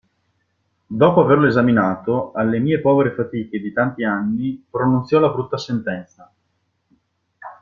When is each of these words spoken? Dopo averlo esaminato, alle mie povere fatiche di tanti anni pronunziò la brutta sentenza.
Dopo 0.87 1.21
averlo 1.21 1.45
esaminato, 1.45 2.31
alle 2.31 2.57
mie 2.57 2.81
povere 2.81 3.13
fatiche 3.13 3.59
di 3.59 3.71
tanti 3.71 4.03
anni 4.03 4.65
pronunziò 4.71 5.19
la 5.19 5.29
brutta 5.29 5.59
sentenza. 5.59 6.33